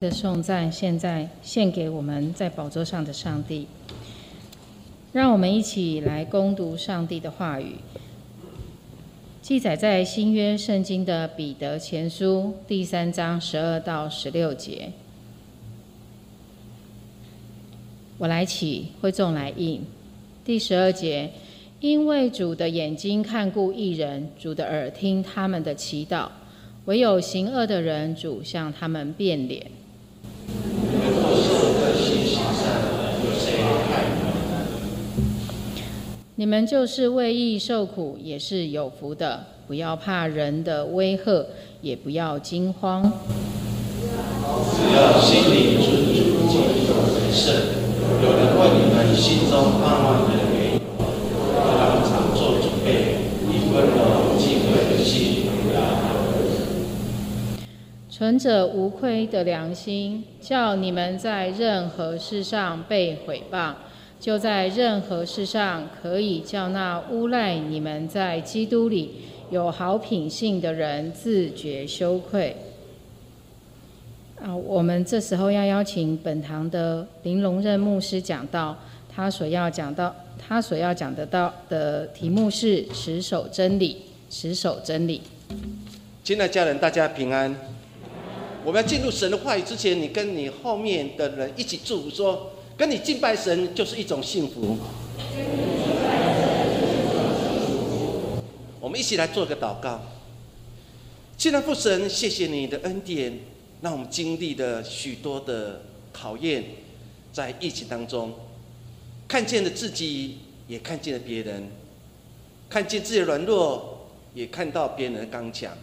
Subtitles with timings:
[0.00, 3.66] 的颂赞，现在献给我们在宝座上的上帝。
[5.12, 7.74] 让我们一起来攻读上帝的话语，
[9.42, 14.92] 记载在新约圣经的彼得前书第三章十二到十六节。
[18.18, 19.84] 我来起，会众来应。
[20.44, 21.32] 第十二节，
[21.80, 26.28] 因为主的眼睛看顾一人，主的耳听他们的祈祷，
[26.84, 29.68] 唯有行恶的人，主向他们变脸。
[36.36, 39.44] 你们就是为义受苦，也是有福的。
[39.66, 41.44] 不要怕人的威吓，
[41.82, 43.02] 也不要惊慌。
[43.02, 47.52] 只要心里尊主敬重为圣。
[48.22, 50.78] 有人问你们心中盼望的缘由，
[51.76, 53.18] 当场做准备，
[53.50, 55.76] 以温柔敬畏的心回答。
[58.18, 63.72] 存着无愧的良心，叫你们在任何事上被毁谤。
[64.18, 69.12] 就在任何事上，可以叫那诬赖你们在基督里
[69.50, 72.56] 有好品性的人自觉羞愧。
[74.42, 78.76] 啊，我们这时候要邀请本堂的林龙任牧师讲到，
[79.14, 85.22] 他所要讲到，他所要讲得到的题目是持守真理，持守真理。
[86.24, 87.77] 亲爱家人，大家平安。
[88.64, 92.52] 我们要进入神的话语之前，你跟你后面的人一起祝福说。
[92.78, 94.78] 跟你敬拜神就是一种幸福。
[98.78, 100.00] 我们一起来做个祷告。
[101.36, 103.36] 亲爱父神，谢谢你的恩典，
[103.80, 106.62] 让我们经历了许多的考验，
[107.32, 108.32] 在疫情当中，
[109.26, 111.68] 看见了自己，也看见了别人，
[112.70, 115.76] 看见自己的软弱，也看到别人的刚强。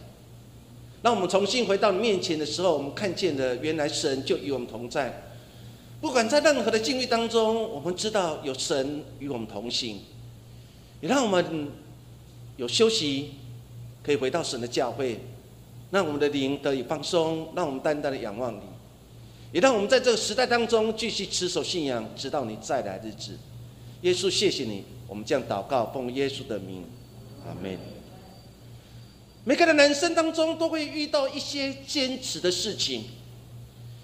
[1.06, 5.22] 当我们重新回到你面前的时候，我们看见了原来神就与我们同在。
[6.02, 10.00] 不管在任何的境遇当中，我们知道有神与我们同行，
[11.02, 11.68] 也让我们
[12.58, 13.36] 有休息，
[14.02, 15.20] 可以回到神的教会，
[15.92, 18.62] 让我们的灵得以放松，让我们单单的仰望你，
[19.52, 23.38] 也让我们在这个时代当中继续持守信仰，直到你再来日子。
[24.02, 26.84] 耶稣，谢谢你，我们这样祷告，奉耶稣的名，
[27.46, 27.95] 阿门。
[29.46, 33.06] 每个人人生当中都会遇到一些坚持的事情，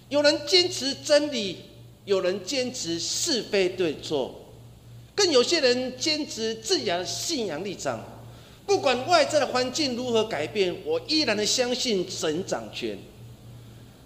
[0.07, 1.57] 有人坚持真理。
[2.03, 4.33] 有人坚持是非对错，
[5.13, 8.03] 更有些人坚持自己的信仰立场。
[8.65, 12.97] 不管外在的环境如何改变，我依然的相信神掌权。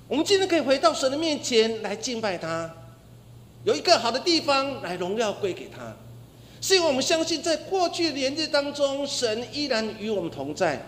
[0.10, 2.70] 我们今天可以回到神的面前来敬拜他，
[3.64, 5.96] 有一个好的地方来荣耀归给他，
[6.60, 10.86] 是因为我们相信在过去的年日当中，神依然与我们同在，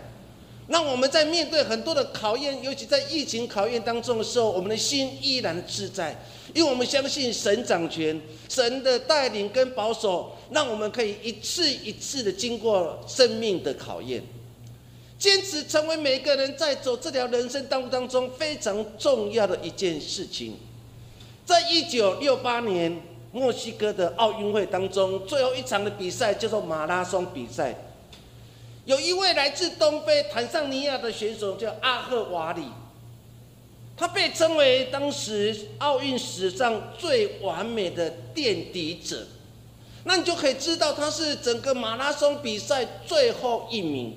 [0.67, 6.15] 让我们在面对很多的考验，尤其在疫情考验当中的时候，我们的心依然自在。
[6.53, 14.23] 因为我们相信神掌权，神的带领跟保守，让我们可以一次一次的经过生命的考验，
[15.19, 20.57] 坚持成为每个人在走这条人生道路当中非常重要的一件事情。
[21.45, 23.01] 在一九六八年
[23.33, 27.75] 墨西哥的奥运会当中，最后一场的比赛叫做马拉松比赛，
[28.87, 32.63] 有一位来自东非坦桑尼亚的选手叫阿赫瓦里。
[33.97, 39.25] 他被称为当时奥运史上最完美的垫底者，
[40.05, 44.15] 那你就可以知道他是整个马拉松比赛最后一名，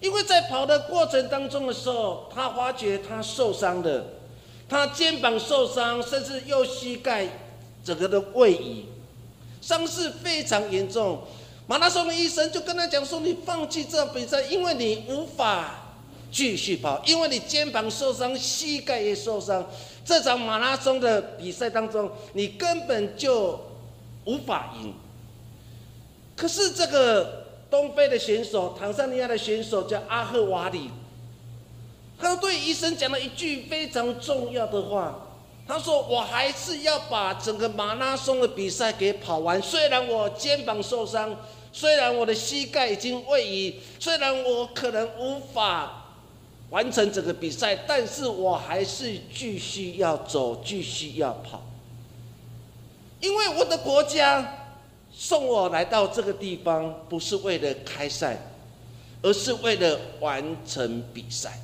[0.00, 4.04] 因为在跑的过程当中的时候，他发觉他受伤了，
[4.68, 7.28] 他肩膀受伤，甚至右膝盖
[7.84, 8.86] 整个的位移，
[9.60, 11.22] 伤势非常严重。
[11.70, 15.76] 马拉松的医生就跟他讲说：“你放弃这场比赛，因为你无法。”
[16.32, 19.64] 继续跑，因为你肩膀受伤，膝盖也受伤。
[20.04, 23.60] 这场马拉松的比赛当中，你根本就
[24.24, 24.92] 无法赢。
[26.36, 30.90] 可是这个东非的选手，坦桑尼亚的选手叫阿赫瓦里，
[32.18, 35.26] 他对医生讲了一句非常重要的话。
[35.68, 41.36] 他说：“我还是要把整个马拉松的比赛给跑完，虽然我肩膀受伤，
[41.72, 45.96] 虽然我的膝盖已经位移，虽然我可能无法。”
[46.70, 51.60] 完成整个比赛，但是我还是继续要走，继续要跑，
[53.18, 54.68] 因为我的国家
[55.12, 58.38] 送我来到这个地方，不是为了开赛，
[59.20, 61.58] 而是为了完成比赛。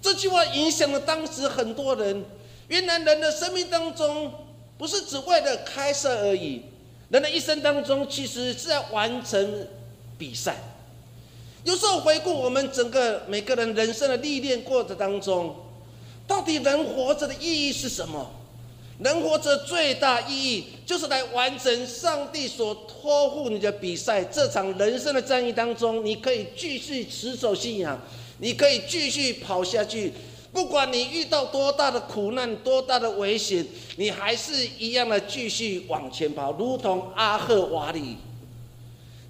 [0.00, 2.24] 这句话影响了当时很多人。
[2.68, 4.32] 原来人的生命当中，
[4.78, 6.62] 不是只为了开赛而已，
[7.14, 9.68] 人的一生当中，其实是在完成
[10.18, 10.56] 比赛。
[11.62, 15.54] 有时候回顾我们整个每个人人生的历练过程当中，
[16.26, 18.28] 到底人活着的意义是什么？
[18.98, 24.24] 人活着最大意义就是来完成上帝所托付你的比赛。
[24.24, 27.96] 这场人生的战役当中，你可以继续持守信仰，
[28.38, 30.12] 你可以继续跑下去。
[30.54, 33.66] 不管你遇到多大的苦难、多大的危险，
[33.96, 38.16] 你还是一样的继续往前跑，如同阿赫瓦里，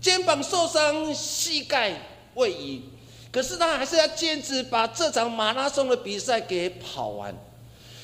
[0.03, 1.99] 肩膀受伤，膝盖
[2.35, 2.83] 位移，
[3.33, 7.35] 可是他还是要坚持把这场马拉松的比赛给跑完。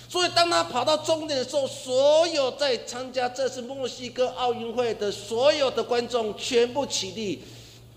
[0.08, 7.42] 所以，当他跑到终点的时候，所有在参加这次墨西哥奥运会的所有的观众全部起立。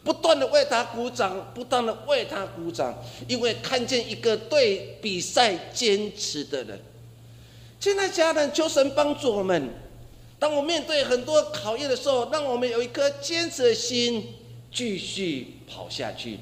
[0.04, 2.94] 不断的为他鼓掌，不断的为他鼓掌，
[3.28, 6.80] 因为看见一个对比赛坚持的人。
[7.80, 9.70] 现在家人，求神帮助我们，
[10.40, 14.36] 当我面对很多考验的时候，让我们有一颗坚持的心，
[14.72, 16.40] 继续跑下去。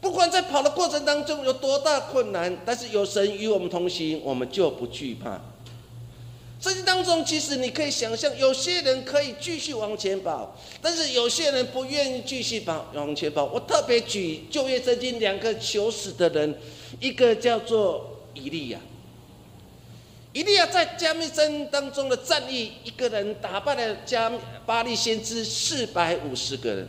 [0.00, 5.40] 不管在跑的过程当中有多大困难，但是有神与我们同行，我们就不惧怕。
[6.58, 13.44] 圣经当中，其实你可以想象，有些人可以继续往前跑，但是有些人不愿意继续跑往前跑。
[13.44, 16.58] 我特别举就业圣经两个求死的人，
[16.98, 18.80] 一个叫做以利亚。
[20.32, 24.32] 以利亚在加密山当中的战役，一个人打败了加
[24.64, 26.88] 巴利先知四百五十个人。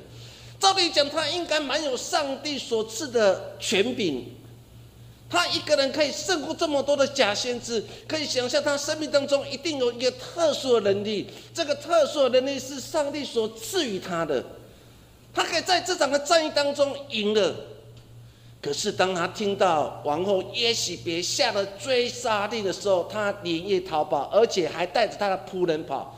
[0.60, 4.37] 照理讲，他应该蛮有上帝所赐的权柄。
[5.30, 11.28] 他一个人可以胜过这么多的假先知，可以想象他生命当中一定有一个特殊的能力。
[11.54, 14.44] 这个特殊的能力是上帝所赐予他的，
[15.34, 17.56] 他可以在这场的战役当中赢了。
[18.62, 26.18] 可是当他听到王后耶喜别下了追杀令的时候，他连夜逃跑，而且还带着他的仆人跑。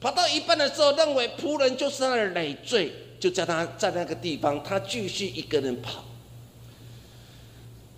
[0.00, 6.04] 跑到一半的时候，认为仆人就是他的累赘，就叫他在那个地方，他继续一个人跑。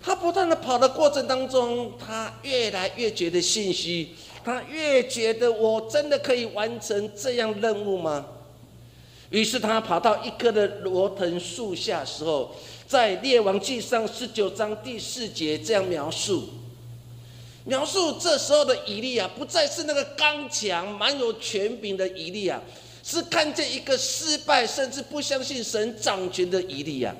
[0.07, 8.25] 他不断的跑的过程当中，他越来越觉得信息，他越觉得我真的可以完成这样任务吗？
[9.31, 12.55] 于是他跑到一棵的罗藤树下时候，
[12.87, 16.47] 在《列王记上》十九章第四节这样描述：
[17.65, 22.61] 描述这时候的以利亚不再是那个刚强、蛮有权柄的以利亚，
[23.03, 27.13] 是看见一个失败甚至不相信神掌权的以利亚。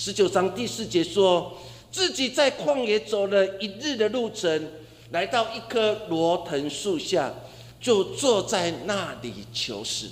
[0.00, 1.52] 十九章第四节说。
[1.90, 4.70] 自己在旷野走了一日的路程，
[5.10, 7.32] 来到一棵罗藤树下，
[7.80, 10.10] 就坐在那里求死。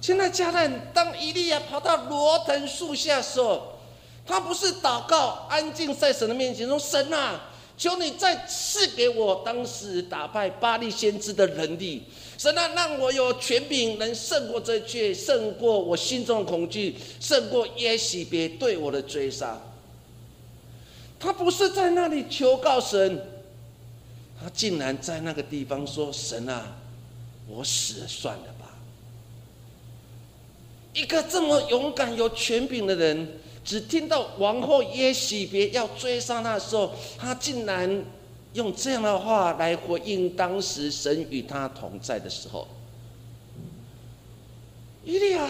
[0.00, 3.80] 现在家人，当伊利亚跑到罗藤树下的时候，
[4.24, 12.04] 他不是祷告，安静在神的面前说：“神啊，求你再赐给我当时打败巴利先知的能力。
[12.36, 19.60] 神啊，让我有权柄，能胜过这一切，胜过我心中的恐惧，胜过耶喜别对我的追杀。”
[21.18, 23.18] 他不是在那里求告神，
[24.38, 26.76] 他竟然在那个地方说：“神啊，
[27.48, 28.76] 我死了算了吧。”
[30.92, 38.04] 一个这么勇敢、有权柄的人，只听到王后耶喜别要追杀他的时候，他竟然
[38.52, 42.68] 用这样的话来回应当时神与他同在的时候。
[45.04, 45.48] 伊利亚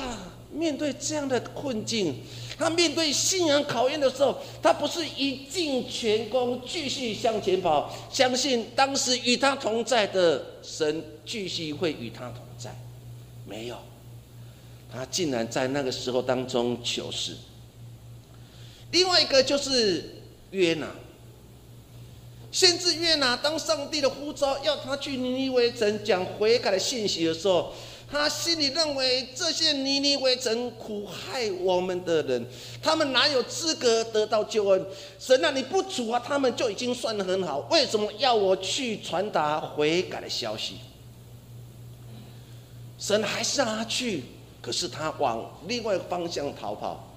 [0.52, 2.14] 面对这样的困境。
[2.56, 12.72] 他面对信仰考验的时候，他不是一尽全功继续向前跑，相信当时与他同在的神继续会与他同在，
[13.44, 13.76] 没有，
[14.88, 17.36] 他竟然在那个时候当中求死。
[18.94, 20.22] 另外一个就是
[20.52, 20.86] 约拿，
[22.52, 27.72] 甚至约拿当上帝的呼召要他去尼尼微城讲悔改的信息的时候。
[28.08, 32.46] 他心里认为这些尼尼微城苦害我们的人，
[32.80, 34.86] 他们哪有资格得到救恩？
[35.18, 40.76] 神啊，你不处罚他们就已经算得很好，为什么要我去传达悔改的消息？
[42.98, 44.22] 神还是让他去，
[44.62, 47.13] 可是他往另外方向逃跑，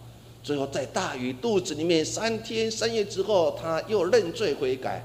[0.47, 5.03] 最后在大鱼肚子里面三天三夜之后，他又认罪悔改，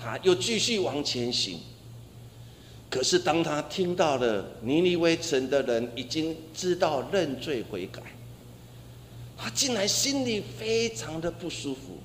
[0.00, 1.60] 他又继续往前行。
[2.88, 8.00] 可是，当他听到了尼尼微城的人已经知道认罪悔改，
[9.36, 11.98] 他竟然心里非常的不舒服。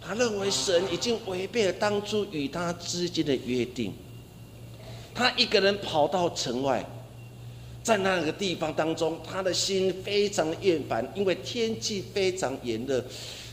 [0.00, 3.92] 他认为神已经违背了当初与他之间的约定。
[5.14, 6.84] 他一个人跑到城外，
[7.82, 13.04] 在那个地方当中，他的心非常厌烦，因为天气非常炎热。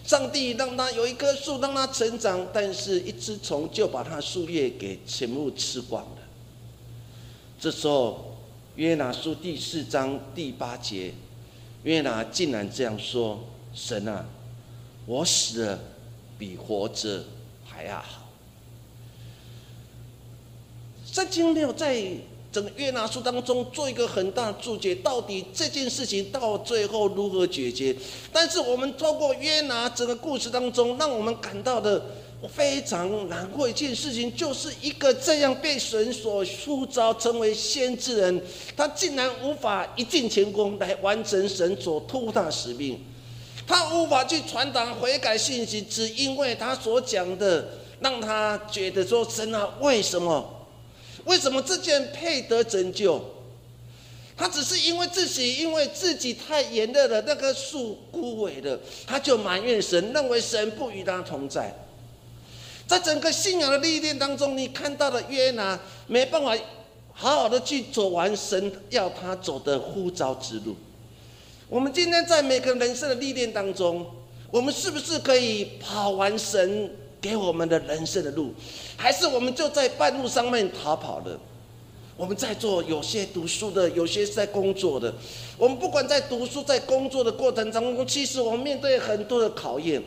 [0.05, 6.17] 上帝让他有一棵树让他成长，但是一只虫就把他树叶给全部吃光了。
[7.59, 8.37] 这时候，
[8.75, 11.13] 约拿书第四章第八节，
[11.83, 13.43] 约拿竟然这样说
[13.73, 14.25] ：“神啊，
[15.05, 15.79] 我死了，
[16.37, 17.23] 比活着
[17.65, 18.29] 还要好。
[21.05, 22.01] 圣经没有在
[22.51, 27.95] 整个约拿书当中做一个很大的注解，到底这件事情到最后如何解决？
[28.33, 32.03] 但是我们透过约拿整个故事当中，让我们感到的
[32.51, 38.41] 非常难过一件事情，就是一个这样被神所塑造成为先知人，
[38.75, 42.99] 他竟然无法一尽前功来完成神所托他使命，
[43.67, 47.67] 他无法去传达悔改信息，只因为他所讲的
[47.99, 50.55] 让他觉得说神啊，为什么？
[51.25, 53.23] 为什么这件配得拯救？
[54.37, 61.75] 他只是因为自己，因为自己太炎热了，那棵树枯萎了，他就埋怨神，认为神不与他同在。
[62.87, 66.57] 在整个信仰的历练当中，你看到了约拿没办法
[67.11, 70.75] 好好的去走完神要他走的呼召之路。
[71.67, 74.09] 我们今天在每个人生的历练当中，
[74.49, 76.89] 我们是不是可以跑完神？
[77.21, 78.53] 给我们的人生的路，
[78.95, 81.39] 还是我们就在半路上面逃跑了？
[82.15, 85.13] 我们在做有些读书的，有些是在工作的。
[85.57, 90.03] 我们不管在读书、在工作的过程当中，其实我们面对很多的考验。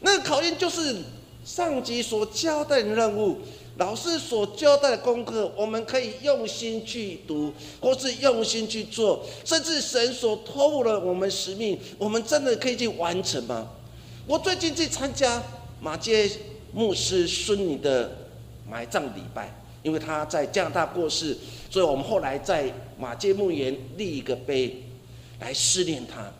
[0.00, 0.96] 那个考验就是
[1.44, 3.36] 上级所交代的任务，
[3.76, 13.68] 老师所交代的功课，我们可以用心去读，或是用心去做，甚至神所托付了我们使命，我们真的可以去完成吗？
[14.26, 15.42] 我最近去参加。
[15.82, 16.30] 马街
[16.72, 18.08] 牧师孙女的
[18.70, 21.36] 埋葬礼拜，因为他在加拿大过世，
[21.68, 24.80] 所以我们后来在马街墓园立一个碑
[25.40, 26.32] 来思念他。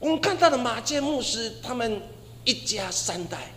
[0.00, 2.00] 我们看到了马街牧师他们
[2.46, 3.52] 一家三代，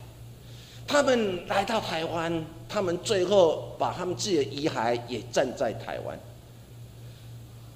[0.86, 6.20] 他们来到台湾，他们最后把他们自己的遗骸也站在台湾。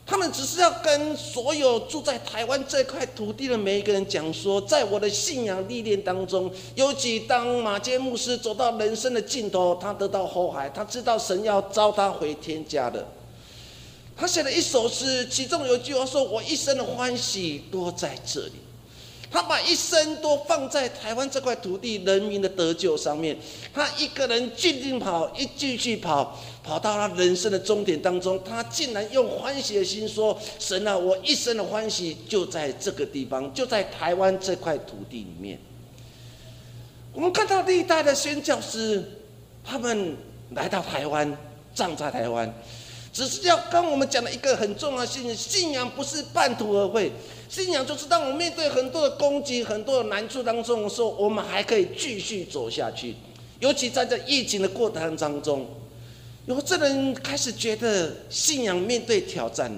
[0.10, 13.08] 他们只是要跟所有住在台湾这块土地的每一个人讲说，在我的信仰历练当中，尤其当马杰牧师走到人生的尽头，他得到后海，他知道神要召他回天家的。
[14.18, 18.54] 他写了一首诗，其中有一句话说：“我一生的欢喜多在这里。”
[19.32, 23.38] 他把一生都放在台湾这块土地人民的得救上面，
[23.74, 35.60] 他一个人静静跑，一继续跑，跑到他人生的终点当中，他竟然用欢喜的心说：“神啊，我一生的欢喜就在这个地方，就在台湾这块土地里面。”
[37.14, 39.04] 我们看到历代的宣教师，
[39.64, 40.16] 他们
[40.52, 41.38] 来到台湾，
[41.76, 42.52] 葬在台湾。
[43.12, 47.12] 只是要跟我们讲的一个很重要的信：信仰不是半途而废，
[47.50, 53.16] 信仰就是当我面对很多的攻击、很多的难处当中的时候，我们还可以继续走下去。
[53.60, 55.68] 尤其在这疫情的过程当中，
[56.46, 59.72] 有这人开始觉得信仰面对挑战，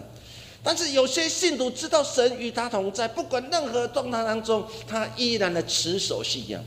[0.61, 6.61] 但是有些信徒知道神与他同在，不管任何状态当中，他依然的持守信仰。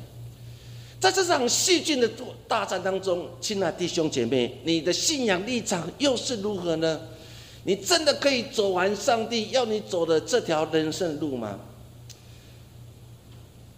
[0.99, 2.11] 在这场细菌的
[2.49, 6.99] 大战当中，亲爱的弟兄姐妹，你的信仰立场又是如何呢？
[7.65, 11.59] 你真的可以走完上帝要你走的这条人生路吗？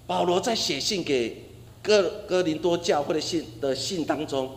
[0.07, 1.45] 保罗在写信给
[1.83, 4.51] 哥哥林多教会的信的信当中，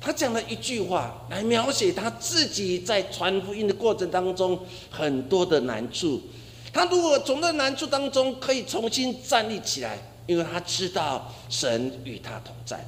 [0.00, 4.58] 他讲了一句话来描写他自己在传福音的过程当中
[4.90, 6.22] 很多的难处。
[6.72, 9.98] 他如果从那难处当中可以重新站立起来。
[10.26, 12.84] 因为他知道神与他同在，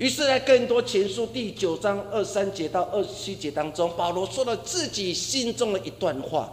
[0.00, 6.50] 于是，在更多前书第九章二三节到二十七节当中，保罗说了自己心中的一段话，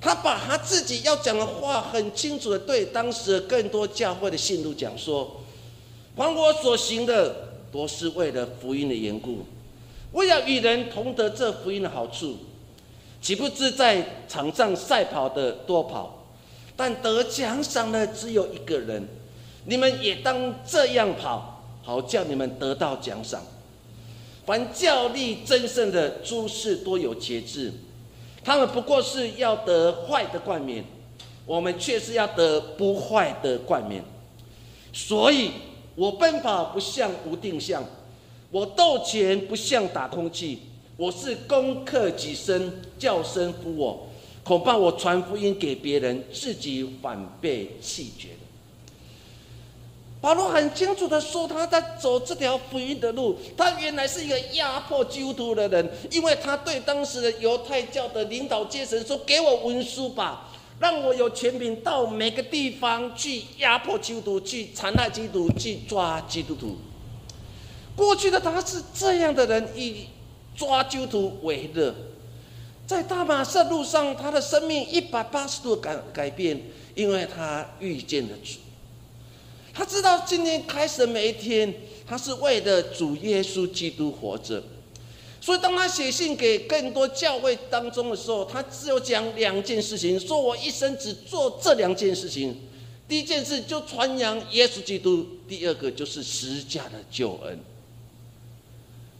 [0.00, 5.42] 他把他自己要讲的话很清楚的对当时的更多教会的信徒讲说：，
[6.16, 9.40] 凡我所行的，都是为了福音的缘故，
[10.12, 12.38] 为了与人同得这福音的好处，
[13.20, 16.24] 岂不知在场上赛跑的多跑？
[16.74, 19.06] 但得奖赏的只有一个人，
[19.66, 21.55] 你们也当这样跑，
[21.86, 23.40] 好叫你们得到奖赏。
[24.44, 27.72] 凡教力争胜的诸事多有节制，
[28.42, 30.84] 他们不过是要得坏的冠冕，
[31.46, 34.02] 我们却是要得不坏的冠冕。
[34.92, 35.52] 所以
[35.94, 37.84] 我奔跑不像无定向，
[38.50, 40.58] 我斗拳不像打空气，
[40.96, 44.08] 我是攻克己身，叫声服我。
[44.42, 48.30] 恐怕我传福音给别人，自己反被弃绝
[50.26, 60.48] 保罗很清楚的说，他在走这条福音的路，他原来是一个压迫基督徒的人，因为他对当时的犹太教的领导阶层说：“给我文书吧，
[60.80, 66.76] 让我有权柄到每个地方去压迫基督徒，去残害基督徒，去抓基督徒。”
[67.94, 70.08] 过去的他是这样的人，以
[70.56, 71.94] 抓基督徒为乐。
[72.84, 76.60] 在大马色路上，他的生命一百八十度改改变，
[76.96, 78.65] 因为他遇见了主。
[79.76, 81.70] 他知道今天开始的每一天，
[82.06, 84.62] 他是为了主耶稣基督活着。
[85.38, 92.56] 所以，当他写信给更多教会当中的时候，他只有讲两件事情：说我一生只做这两件事情。
[93.06, 97.58] 第一件事就传扬耶稣基督；第二个就是十架的救恩。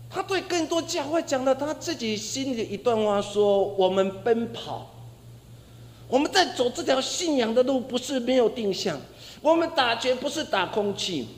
[0.08, 4.90] 他对更多教会讲了他自己心里的一段话：说我们奔跑，
[6.08, 8.96] 我们在走这条信仰的路，不是没有定向；
[9.40, 11.28] 我们打拳不是打空气，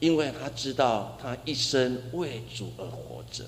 [0.00, 3.44] 因为他知道他一生为主而活着。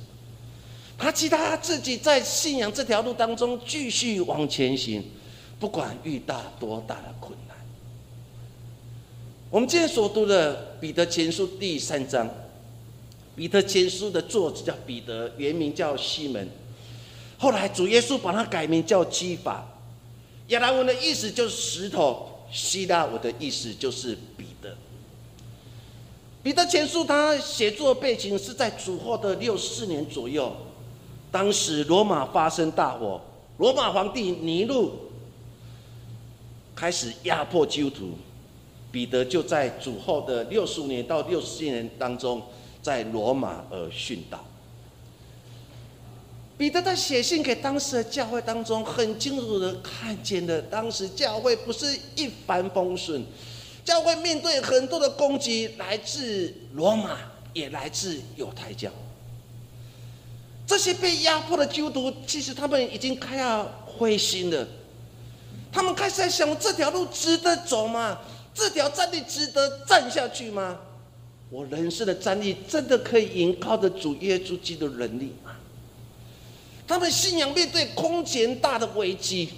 [0.97, 5.02] 他期待他自己在信仰这条路当中继续往前行，
[5.59, 7.56] 不管遇到多大的困难。
[9.50, 12.26] 我们今天所读的《彼得前书》第三章，
[13.35, 16.49] 《彼得前书》的作者叫彼得，原名叫西门，
[17.38, 19.66] 后来主耶稣把他改名叫基法。
[20.49, 24.70] 亚兰文的意思就是石头，希腊文的意思就是彼得。
[26.40, 30.54] 《彼得前书》他写作背景是在主后的六四年左右。
[31.32, 33.20] 当时罗马发生大火，
[33.58, 34.92] 罗马皇帝尼禄
[36.76, 38.11] 开始压迫基督徒，
[38.92, 42.40] 彼得就在主后的六十五年到六十四年当中，
[42.80, 44.44] 在罗马而殉道。
[46.56, 53.25] 彼得在写信给当时的教会当中，很清楚的看见了当时教会不是一帆风顺，
[53.84, 57.18] 教会面对很多的攻击，来自罗马，
[57.52, 58.88] 也来自犹太教。
[60.64, 64.66] 这些被压迫的基督徒，其实他们已经开始灰心了。
[65.73, 68.20] 他们开始在想：这条路值得走吗？
[68.54, 70.78] 这条战力值得站下去吗？
[71.50, 75.50] 我人生的战力真的可以依靠着主耶稣基督的能力吗？
[76.87, 79.50] 他们信仰面对空前大的危机。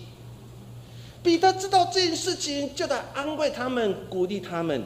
[1.22, 4.84] 彼得知道这件事情，就在安慰他们、鼓励他们。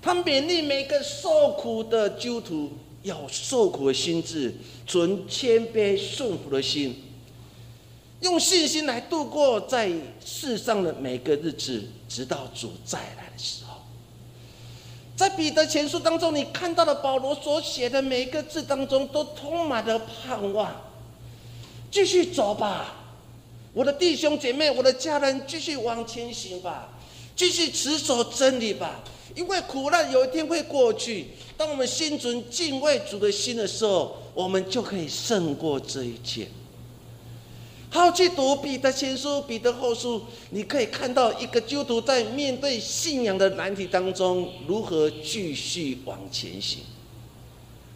[0.00, 2.72] 他勉励每个受苦的基督徒。
[3.04, 4.54] 要受苦的心智，
[4.86, 7.02] 存谦卑顺服的心，
[8.20, 9.92] 用信心来度过在
[10.24, 13.74] 世上的每个日子，直到主再来的时候。
[15.14, 20.74] 在彼得前书当中，你看到了保罗所写的每一个字当中，都充满了盼望。
[21.94, 22.92] 继续走吧，
[23.72, 26.88] 我的弟兄姐妹，我的家人，继续往前行吧，
[27.36, 29.04] 继续持守真理吧。
[29.36, 31.26] 因为苦难有一天会过去，
[31.56, 36.48] 当我们心存敬畏主的心的时候，我们就可以胜过这一切。
[37.90, 46.80] 好，去读彼得前书、彼得后书，你可以看到一个基督徒在面对信仰的难题当中，如何继续往前行。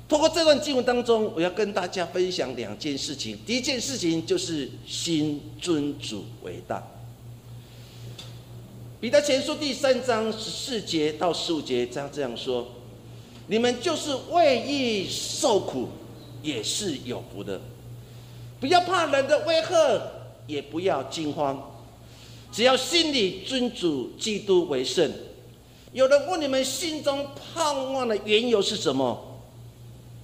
[0.09, 3.39] 通过这段经文当中，我要跟大家分享两件事情。
[3.45, 6.83] 第一件事情就是心尊主为大。
[9.01, 12.67] 彼得前书第三章十四节到十五节这样这样说：
[13.49, 15.89] 你们就是为义受苦，
[16.43, 17.61] 也是有福的。
[18.59, 20.03] 不要怕人的威吓，
[20.47, 21.71] 也不要惊慌，
[22.51, 25.13] 只要心里尊主基督为圣。
[25.93, 29.28] 有人问你们心中盼望的缘由是什么，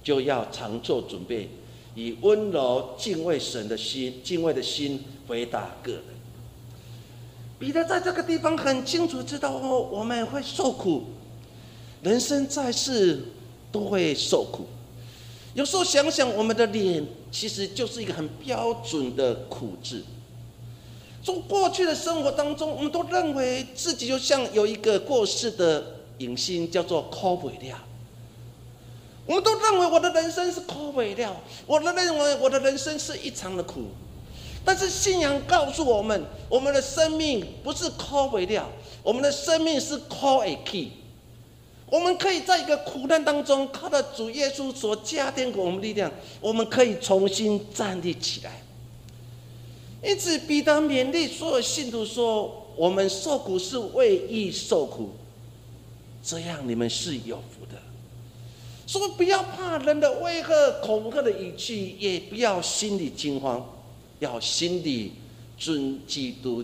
[0.05, 1.49] 就要常做准备，
[1.95, 6.03] 以温柔敬畏神的心、敬畏的心回答个人。
[7.57, 11.05] 彼得在这个地方很清楚知道哦，我们会受苦，
[12.03, 13.19] 人生在世
[13.71, 14.67] 都会受苦。
[15.55, 20.03] 有时候想想，我们的脸其实就是一个很标准的苦字。
[21.23, 27.75] 从过去的生活当中，我们都认为自己就像有一个过世的影星，叫做抠尾料。
[29.25, 31.35] 我们都认为我的人生是抠尾料，
[31.65, 33.85] 我都认为我的人生是一常的苦。
[34.63, 38.69] 但是信仰告诉我们，我们的生命不是靠为料，
[39.03, 40.91] 我们的生命是靠 a key。
[41.87, 46.11] 我们可以在一个苦难当中，靠着主耶稣所加添给我们力量，
[46.41, 48.63] 我们可以重新站立起来。
[50.03, 55.11] 因此，彼得勉励所有信徒说：“我们受苦是为义受苦，
[56.23, 57.79] 这样你们是有福的。
[58.87, 60.49] 说不要怕人的威吓、
[60.81, 63.63] 恐吓的语气，也不要心里惊慌。”
[64.19, 65.11] 要心里
[65.57, 66.63] 尊基督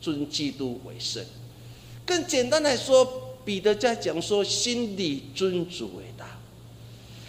[0.00, 1.22] 尊基督为圣，
[2.06, 3.06] 更简单来说，
[3.44, 6.38] 彼得在讲说心里尊主为大。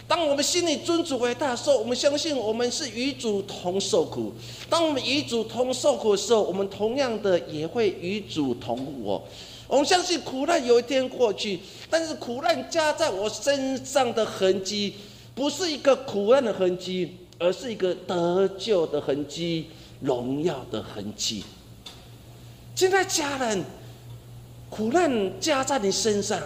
[0.08, 4.32] 当我们心里尊主为大的时候，我们相信我们是与主同受苦。
[4.70, 9.22] 当我们与主同受苦的时候，我们同样的也会与主同活。
[9.72, 11.58] 我们相信苦难有一天过去，
[11.88, 14.96] 但是苦难加在我身上的痕迹，
[15.34, 17.16] 不是一个苦难的痕迹。
[17.38, 19.66] 而是一个得救的痕迹，
[20.00, 21.42] 荣耀的痕迹。
[22.76, 23.64] 现在家人，
[24.70, 26.40] 苦难加在你身上，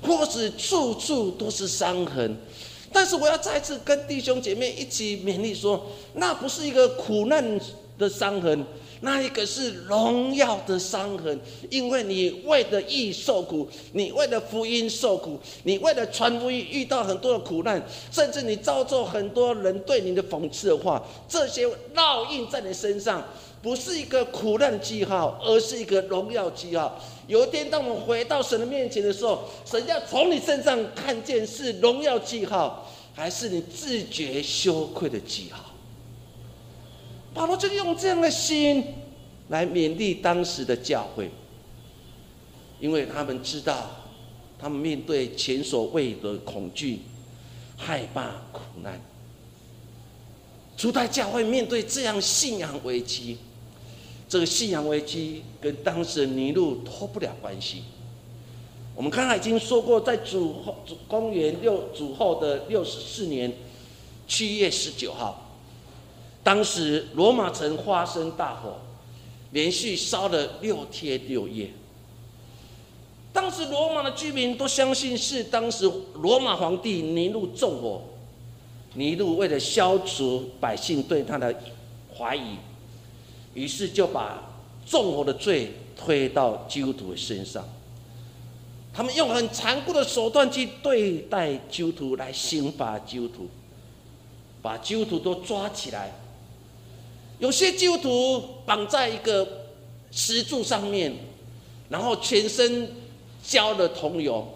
[0.00, 2.36] 或是处处都是伤痕。
[2.92, 7.60] 但是我要再次跟弟兄姐妹一起勉励说，那不是一个苦难
[7.98, 8.64] 的伤痕。
[9.00, 11.38] 那一个是荣耀的伤痕，
[11.70, 17.80] 因为你为了义受苦，你为了福音受苦，你为了传福音遇到很多的苦难，
[18.10, 23.22] 甚至你遭受很多人对你的讽刺的话，这些烙印在你身上，
[23.62, 27.00] 不是一个苦难记号，而是一个荣耀记号。
[27.26, 35.64] 有一天，当我们回到神的面前的时候，神要从你身上看见是荣耀记号，还是你自觉羞愧的记号？
[37.38, 38.84] 保罗就用这样的心
[39.50, 41.30] 来勉励当时的教会，
[42.80, 43.88] 因为他们知道，
[44.58, 46.98] 他们面对前所未有的恐惧、
[47.76, 49.00] 害怕、苦难。
[50.76, 53.38] 初代教会面对这样信仰危机，
[54.28, 57.84] 这个信仰危机跟当时的尼禄脱不了关系。
[58.96, 63.52] 我们刚才已经说过，在主后公元六主后的六十四年
[64.26, 65.44] 七月十九号。
[66.42, 68.78] 当时罗马城发生大火，
[69.50, 71.70] 连续烧了六天六夜。
[73.32, 78.02] 当时罗马的居民都相信是当时罗马皇帝尼禄纵火。
[78.94, 81.54] 尼禄为了消除百姓对他的
[82.16, 82.56] 怀疑，
[83.54, 84.42] 于是就把
[84.86, 87.62] 纵火的罪推到基督徒的身上。
[88.92, 93.48] 他们用很残酷的手段去对待基督徒，来刑罚基督徒，
[94.62, 96.12] 把基督徒都抓起来。
[97.38, 99.46] 有些基督徒绑在一个
[100.10, 101.14] 石柱上面，
[101.88, 102.90] 然后全身
[103.44, 104.46] 浇了桐油，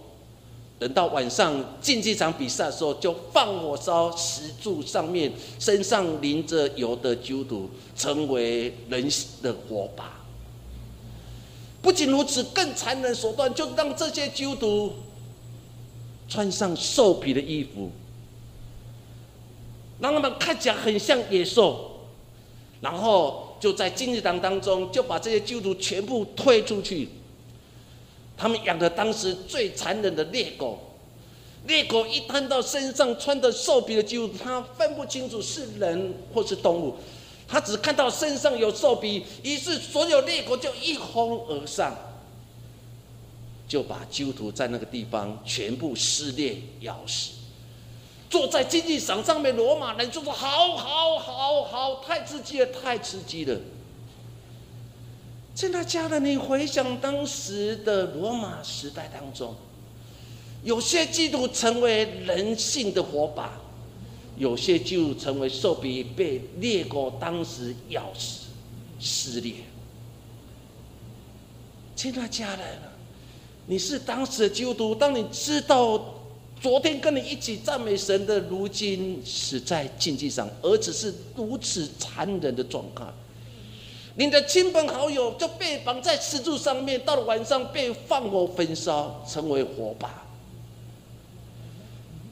[0.80, 9.08] 等到晚上竞技场比赛的时候，就放火烧石柱上面身上淋着油的基督徒，成为人
[9.40, 10.20] 的火把。
[11.80, 14.92] 不仅如此，更残忍手段，就让这些基督徒
[16.28, 17.92] 穿上兽皮的衣服，
[20.00, 21.91] 让他们看起来很像野兽。
[22.82, 27.08] 然后就在金日堂当中，就把这些基督徒全部推出去。
[28.36, 30.80] 他们养的当时最残忍的猎狗，
[31.68, 36.96] 猎狗一看到身上穿的兽皮的基督徒，他分不清楚是人或是动物，
[37.46, 41.96] 他只看到身上有兽皮，于是所有猎狗就一哄而上，
[43.68, 47.41] 就把基督徒在那个地方全部撕裂咬死。
[48.32, 53.60] 坐在竞技场上面，罗马人就说：“好好好好，太刺激了，太刺激了。”
[55.54, 59.54] 亲爱的家人，你回想当时的罗马时代当中，
[60.64, 63.60] 有些基督成为人性的火把，
[64.38, 68.46] 有些基督成为兽皮，被猎狗当时咬死、
[68.98, 69.56] 撕裂。
[71.94, 72.78] 亲爱的家人，
[73.66, 76.02] 你是当时的基督徒，当你知道。
[76.62, 83.12] 昨天跟你一起赞美神的，如今死在竞技上，而只是如此残忍的状况。
[84.14, 90.22] 你的亲朋好友就被绑在石柱上面，到了晚上被放火焚烧，成为火把。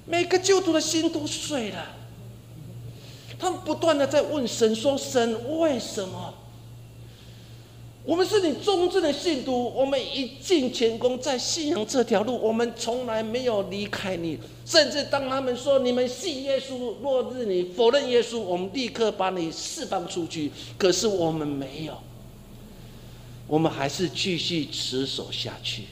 [0.07, 1.87] 每个救徒的心都碎了，
[3.37, 6.33] 他们不断的在问神说：“神为什么？”
[8.03, 14.39] 我们是你忠正的信徒，我们一尽全功在信仰这条路，我们从来没有离开你。
[14.65, 20.51] 甚至当他们说你们信耶稣，落日你否认耶稣，我们立刻把你释放出去。
[20.79, 21.99] 可是我们没有，
[23.47, 25.85] 我们还是继续持守下去。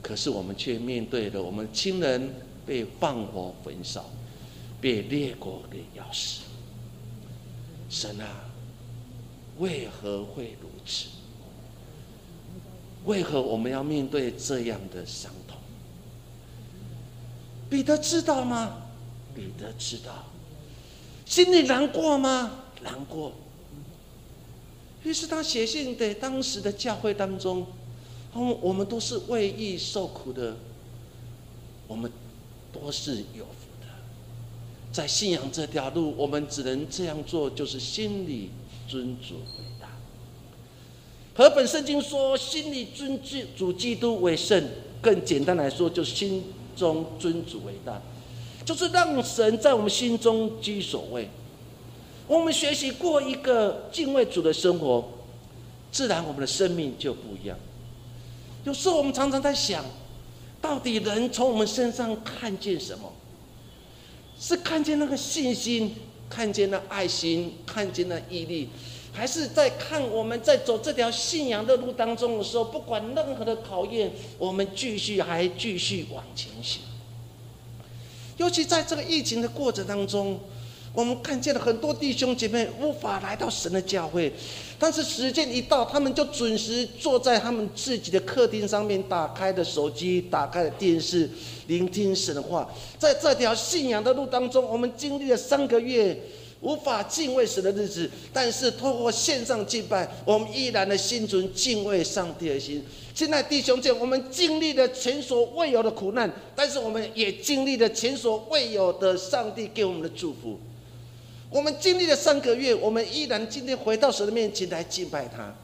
[0.00, 2.32] 可是我们却面对了我们亲人
[2.64, 4.08] 被放火焚烧，
[4.80, 6.42] 被列国给咬死。
[7.90, 8.44] 神啊！
[9.58, 10.56] 为何会
[13.04, 15.58] 为何我们要面对这样的伤痛？
[17.68, 18.82] 彼得知道吗？
[19.34, 20.24] 彼得知道，
[21.26, 22.64] 心里难过吗？
[22.82, 23.32] 难过。
[25.02, 27.66] 于是他写信给当时的教会当中，
[28.32, 30.56] 我我们都是为义受苦的，
[31.86, 32.10] 我们
[32.72, 33.86] 都是有福的。
[34.92, 38.50] 在信仰这条路，我们只能这样做，就是心里。
[38.86, 39.36] 尊主，
[41.34, 43.18] 和本圣经说，心里尊
[43.56, 44.62] 主基督为圣。
[45.02, 46.42] 更简单来说，就是心
[46.74, 48.00] 中尊主为大，
[48.64, 51.28] 就是让神在我们心中居首位。
[52.26, 55.06] 我们学习过一个敬畏主的生活，
[55.92, 57.58] 自然我们的生命就不一样。
[58.64, 59.84] 有时候我们常常在想，
[60.62, 63.12] 到底人从我们身上看见什么？
[64.40, 65.94] 是看见那个信心？
[66.30, 68.70] 看见了爱心，看见了毅力，
[69.14, 76.82] 还是在看我们在走这条信仰的路当中的时候，不管任何的考验，我们继续还继续往前行。
[78.36, 80.38] 尤其在这个疫情的过程当中。
[80.96, 84.32] 我们看见了很多弟兄姐妹无法来到神的教会，
[84.78, 91.28] 但是时间一到，他们就准时坐在他们自己的客厅上面，打开的手机，打开的电视，
[91.66, 92.72] 聆听神的话。
[92.96, 96.16] 在这条信仰的路当中，我们经历了三个月
[96.64, 102.82] 无法敬畏神的日子，但是透过线上敬拜，我们依然的心存敬畏上帝的心。
[103.14, 110.58] 现在弟兄姐，我们经历了前所未有的苦难，但是我们也经历了前所未有的上帝给我们的祝福。
[111.50, 115.54] 我们经历了三个月，我们依然今天回到神的面前来敬拜他。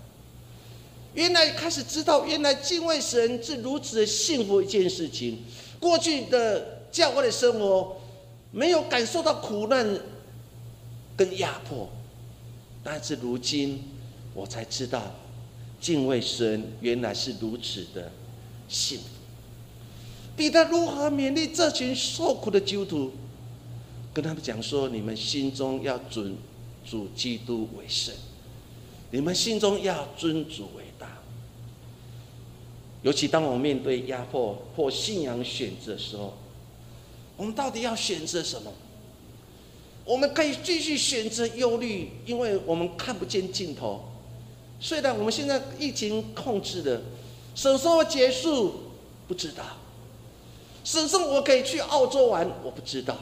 [1.14, 5.38] 原来开始知道，原来敬畏神是如此的幸福一件事情。
[5.80, 7.96] 过去的教会的生活
[8.52, 9.98] 没有感受到苦难
[11.20, 11.86] 跟压迫，
[12.82, 13.84] 但是如今
[14.32, 15.12] 我才知道，
[15.78, 18.10] 敬畏神原来是如此的
[18.70, 19.04] 幸福。
[20.34, 23.12] 彼得如何勉励这群受苦的基督徒？
[24.14, 26.34] 跟他们讲说：你们心中要尊
[26.86, 28.14] 主基督为圣，
[29.10, 31.18] 你们心中要尊主为大。
[33.02, 36.32] 尤其当我们面对压迫或信仰选择的时候，
[37.36, 38.72] 我们到底要选择什么？
[40.10, 44.02] 我们可以继续选择忧虑，因为我们看不见尽头。
[44.80, 47.00] 虽然我们现在疫情控制的，
[47.54, 48.74] 什么时候结束
[49.28, 49.62] 不知道，
[50.82, 53.16] 什么时候我可以去澳洲玩我不知道。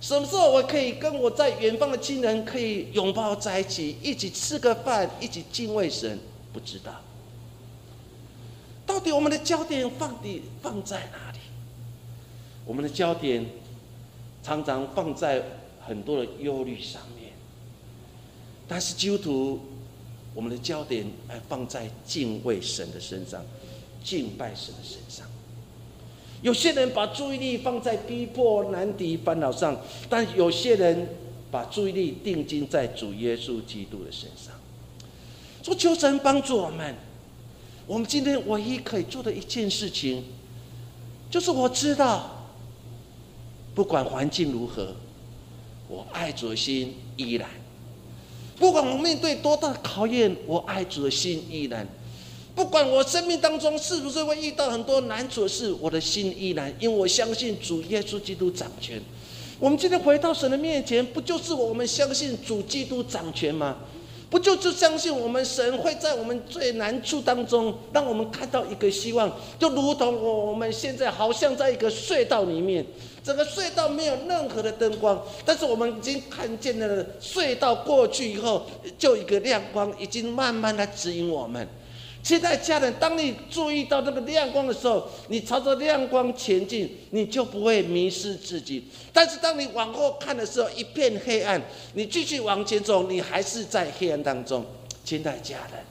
[0.00, 6.20] 什么时候我可以跟我在远方的亲人可以拥抱在一起，一起吃个饭，一起敬畏神？
[6.52, 6.92] 不知道。
[8.86, 11.38] 到底我们的焦点放的放在哪里？
[12.64, 13.44] 我们的焦点
[14.40, 15.42] 常常放在
[15.86, 17.32] 很多的忧虑上面，
[18.66, 19.60] 但是基督徒，
[20.34, 23.44] 我们的焦点还放在敬畏神的身上，
[24.02, 25.26] 敬拜神的身上。
[26.42, 31.08] 有些人把注意力放在逼迫、难敌、烦恼上，但有些人
[31.50, 34.54] 把注意力定睛在主耶稣基督的身上。
[35.62, 36.94] 说求神帮助我们。
[37.86, 40.24] 我们今天唯一可以做的一件事情，
[41.30, 42.48] 就是我知道，
[43.74, 44.94] 不管环境如何，
[45.88, 47.46] 我爱主的心依然；
[48.58, 51.86] 不管我面对多大的考验，我爱主的心依然。
[52.54, 59.02] 不管我生命当中是不是会遇到很多难处的事，我的心依然，因为我相信主耶稣基督掌权。
[59.58, 63.76] 我们今天回到神的面前，不就是我们相信主基督掌权吗？
[64.34, 69.30] 不就是相信我们神会在我们最难处当中，让我们看到一个希望？
[69.60, 72.84] 就如同我们现在好像在一个隧道里面，
[73.22, 78.66] 整个隧道没有任何的灯光，但是我们已经看见了隧道过去以后，
[78.98, 81.68] 就一个亮光，已经慢慢的指引我们。
[82.24, 88.82] 现在家人，当你注意到那个亮光的时候，你朝着亮光前进，你就不会迷失自己。
[89.12, 94.64] 但是当你往后看的时候，一片黑暗，你继续往前走，你还是在黑暗当中。
[95.04, 95.84] 亲爱家人，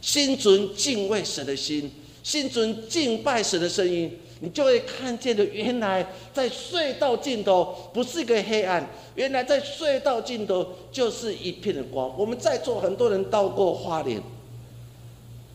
[0.00, 1.88] 心存敬畏神的心，
[2.24, 12.12] 心存敬拜神的声音，你就会看见的，原来在隧道尽头不是一个黑暗，原来在隧道尽头就是一片的光。
[12.18, 14.20] 我们在座很多人到过花莲。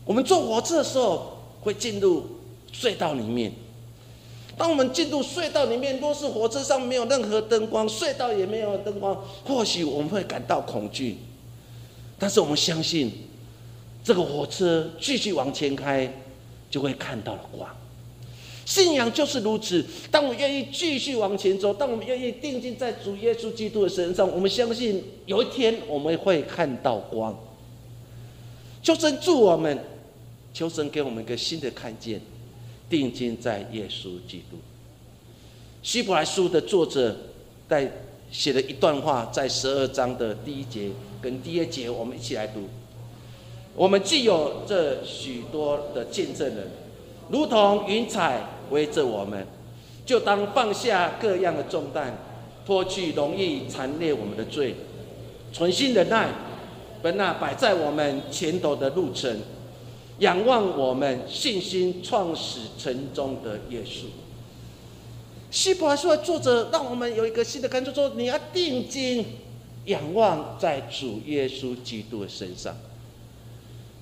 [0.04, 2.24] 我们坐火车的时候会进入
[2.72, 3.52] 隧道里面。
[4.56, 11.16] 当我们进入隧道里面，若是火车上没有任何灯光，隧道也没有灯光，或许我们会感到恐惧。
[12.18, 13.10] 但是我们相信，
[14.04, 16.08] 这个火车继续往前开，
[16.70, 17.68] 就会看到了光。
[18.64, 19.84] 信仰就是如此。
[20.10, 27.36] 当我们愿意继续往前走，当我们愿意定睛在主耶稣基督的身上，我们相信有一天我们会看到光。
[28.82, 29.76] 求神助我们。
[30.54, 32.20] 求神给我们一个新的看见，
[32.88, 34.56] 定睛在耶稣基督。
[35.82, 37.14] 希伯来书的作者
[37.68, 37.90] 在
[38.30, 40.90] 写了一段话，在十二章的第一节
[41.20, 42.68] 跟第二节，我们一起来读。
[43.74, 46.70] 我们既有这许多的见证人，
[47.28, 48.40] 如同云彩
[48.70, 49.44] 围着我们，
[50.06, 52.16] 就当放下各样的重担，
[52.64, 54.76] 脱去容易残裂我们的罪，
[55.52, 56.28] 存心忍耐，
[57.02, 59.36] 本那摆在我们前头的路程。
[60.18, 64.04] 仰望我们信心创始成终的耶稣。
[65.50, 69.24] 希伯来书的作者让我们有一个新的感受，说你要定睛
[69.86, 72.76] 仰望在主耶稣基督的身上。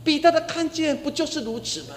[0.05, 1.94] 彼得的看见不就是如此吗？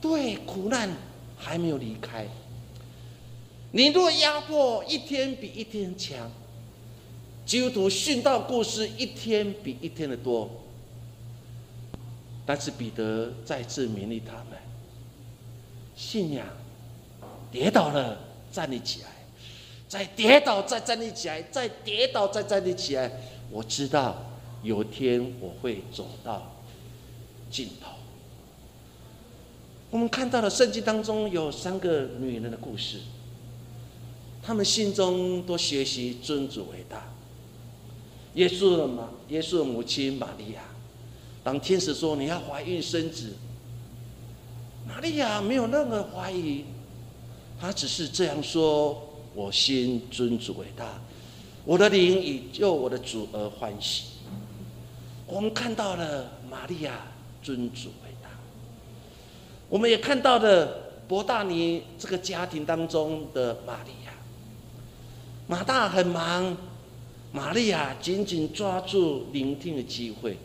[0.00, 0.94] 对，苦难
[1.36, 2.28] 还没有离开。
[3.72, 6.30] 你若压迫一天比一天强，
[7.44, 10.50] 基督徒殉道故事一天比一天的多，
[12.46, 14.56] 但是彼得再次勉励他们：
[15.96, 16.46] 信仰
[17.50, 18.18] 跌倒了，
[18.52, 19.08] 站立起来；
[19.88, 23.10] 再跌倒，再站立起来；再跌倒，再站立起来。
[23.50, 24.16] 我知道
[24.62, 26.56] 有一天我会走到
[27.50, 27.90] 尽头。
[29.90, 33.00] 我们看到了圣经当中有三个女人的故事，
[34.42, 37.12] 她们心中都学习尊主伟大。
[38.34, 40.65] 耶稣的妈，耶稣的母亲玛利亚，
[41.46, 43.32] 当天使说你要怀孕生子，
[44.84, 46.64] 玛利亚没有任何怀疑，
[47.60, 49.00] 她只是这样说：
[49.32, 51.00] 我心尊主为大，
[51.64, 54.06] 我的灵以救我的主而欢喜。
[55.24, 57.06] 我们看到了玛利亚
[57.40, 58.28] 尊主为大，
[59.68, 60.66] 我们也看到了
[61.06, 64.12] 博大尼这个家庭当中的玛利亚，
[65.46, 66.56] 马大很忙。
[67.32, 70.38] 玛利亚紧紧抓住聆听的机会，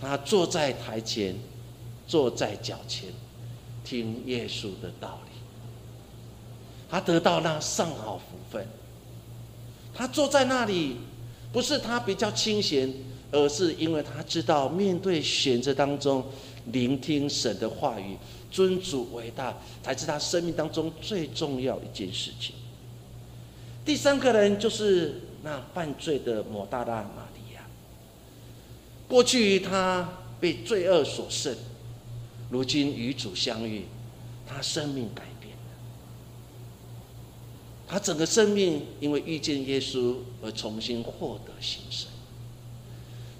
[0.00, 1.36] 他坐在台前，
[2.06, 3.08] 坐在脚前，
[3.84, 5.38] 听耶稣的道理。
[6.88, 8.66] 他得到那上好福分。
[9.94, 10.96] 他坐在那里，
[11.52, 12.92] 不是他比较清闲，
[13.30, 16.24] 而是因为他知道面对选择当中，
[16.66, 18.16] 聆听神的话语，
[18.50, 22.54] 尊主为大，才是他生命当中最重要一件事情。
[23.84, 25.22] 第三个人就是。
[25.42, 27.26] 那犯罪的抹大拉玛，
[29.10, 31.52] 过去他被罪恶所胜，
[32.48, 33.84] 如今与主相遇，
[34.46, 35.72] 他生命改变了。
[37.88, 42.08] 他整个生命因为遇见耶稣而重新获得新生。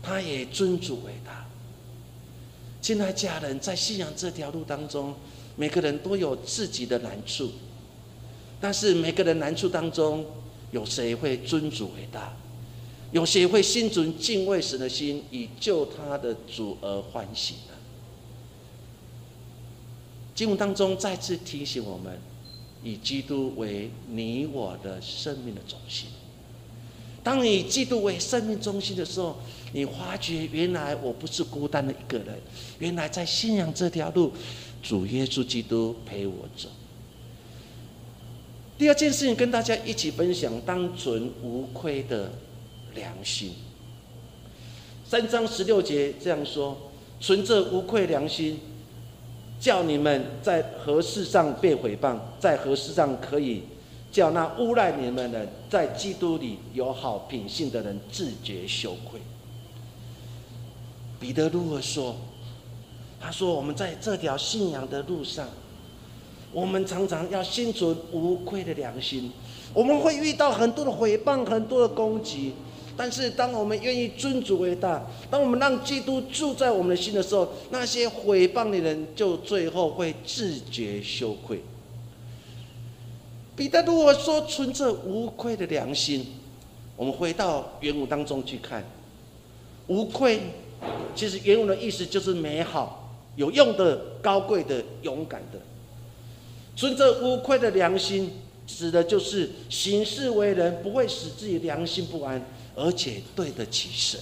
[0.02, 1.46] 他也尊主为大。
[2.83, 5.14] 亲爱家人，在信仰这条路当中，
[5.54, 7.52] 每个人都有自己的难处，
[8.61, 10.26] 但是每个人难处当中。
[10.72, 12.33] 有谁会尊主伟大？
[13.12, 17.75] 有谁会心存敬畏神的心，以救他的主而欢喜呢？
[20.35, 22.18] 经文当中再次提醒我们，
[22.83, 26.09] 以基督为你我的生命的中心。
[27.23, 29.37] 当你以基督为生命中心的时候，
[29.73, 32.38] 你发觉原来我不是孤单的一个人，
[32.79, 34.33] 原来在信仰这条路，
[34.83, 36.68] 主耶稣基督陪我走。
[38.79, 42.33] 第二件事情，跟大家一起分享：当存无愧的
[42.94, 43.55] 良心。
[45.05, 46.76] 三章十六节这样说
[47.20, 48.61] ：“存着无愧良心，
[49.61, 53.62] 叫你们在何事上被毁谤，在何事上可以
[54.12, 59.20] 叫那诬赖你们的，在基督里有好品性的人自觉羞愧。”
[61.18, 62.16] 彼得如何说？
[63.20, 65.48] 他说：“我们在这条信仰的路上。”
[66.53, 69.31] 我们常常要心存无愧的良心，
[69.72, 72.55] 我们会遇到很多的诽谤、很多的攻击，
[73.03, 81.63] 但是当我们愿意尊主为大，当我们让基督住在我们的心的时候，那些诽谤的人就最后会自觉羞愧。
[83.57, 86.27] 彼得如果说存着无愧的良心，
[86.95, 88.85] 我们回到原文当中去看，
[89.87, 90.39] 无愧，
[91.15, 95.59] 其实原文的意思就是美好、有用的、高贵的、勇敢的。
[96.77, 98.31] 存着无愧的良心，
[98.67, 102.45] 指的就是行事为人不会使自己良心不安，
[102.81, 104.19] 而且对得起神。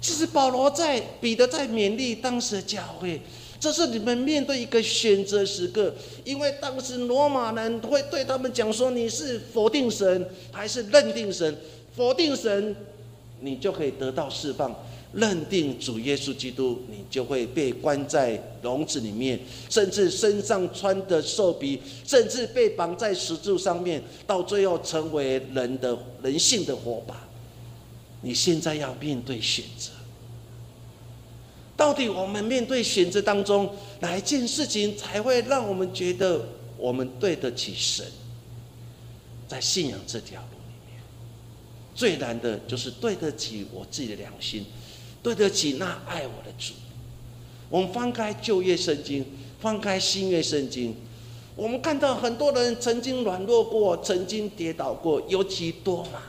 [0.00, 3.20] 其实保罗在彼得在勉励当时的教会，
[3.60, 11.54] 这是你们面对一个选择时刻，因为当时罗马人会对他们讲说：你是否定神还是认定神？
[11.94, 12.74] 否定神，
[13.40, 14.74] 你就可以得到释放。
[15.12, 19.40] 认定主耶稣基督，你就会被关在笼子里面，
[19.70, 27.26] 甚至身上穿的兽皮，甚至被绑在石柱上面，到最后成为人的人性的火把。
[28.22, 29.90] 你现在要面对选择，
[31.76, 36.44] 到底我们面对选择当中，哪一件事情才会让我们觉得
[36.76, 38.04] 我们对得起神？
[39.46, 41.00] 在信仰这条路里面，
[41.94, 44.66] 最难的就是对得起我自己的良心。
[45.26, 46.72] 对得起那爱我的主。
[47.68, 49.26] 我们翻开旧约圣经，
[49.58, 50.94] 翻开新约圣经，
[51.56, 56.22] 我们看到很多人曾经软弱过，曾经跌倒过，尤其多嘛。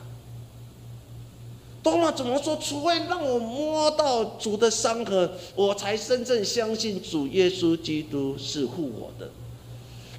[1.83, 2.57] 多嘛怎么说？
[2.57, 9.29] 除非让我摸到主的伤痕，我才真正相信主耶稣基督是护我的。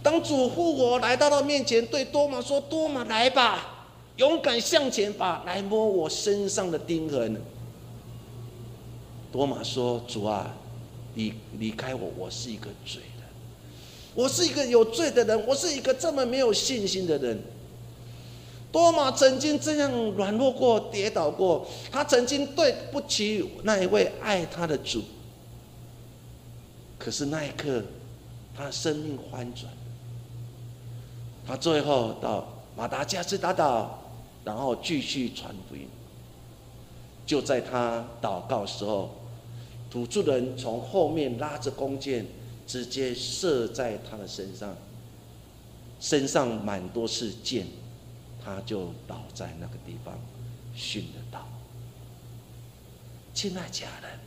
[0.05, 7.43] 当主护我来到他面前，对多玛说：“多玛来吧，勇敢向前吧，来摸我身上的钉痕。”
[9.31, 10.55] 多玛说：“主啊，
[11.15, 13.25] 离离开我，我是一个罪人，
[14.15, 17.39] 我是一个有罪的人，我是一个这么没有信心的人。”
[18.71, 25.03] 多玛曾经这样软弱过、跌倒过，他曾经对不起那一位爱他的主。
[26.99, 27.83] 可是那一刻，
[28.55, 29.73] 他生命翻转，
[31.47, 33.99] 他最后到马达加斯达岛，
[34.45, 35.89] 然后继续传福音。
[37.29, 39.11] 就在他祷告时候，
[39.91, 42.25] 土著人从后面拉着弓箭，
[42.67, 44.75] 直接射在他的身上，
[46.01, 47.67] 身上满多是箭，
[48.43, 50.19] 他就倒在那个地方，
[50.75, 51.47] 殉了道。
[53.35, 54.19] 亲爱家人，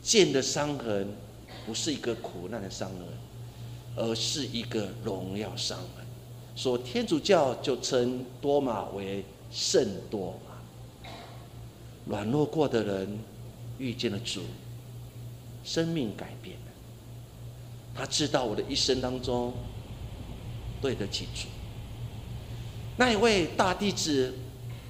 [0.00, 1.08] 箭的伤痕
[1.66, 3.06] 不是一个苦难的伤痕，
[3.96, 6.06] 而是一个荣耀伤痕。
[6.56, 10.40] 所以天主教就称多马为圣多。
[12.06, 13.18] 软弱过的人
[13.78, 14.42] 遇见了主，
[15.64, 16.72] 生命改变了。
[17.94, 19.52] 他知道我的一生当中
[20.80, 21.48] 对得起主。
[22.96, 24.34] 那一位大弟子，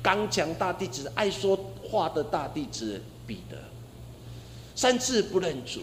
[0.03, 3.57] 刚强大弟子，爱说话的大弟子彼得，
[4.75, 5.81] 三次不认主。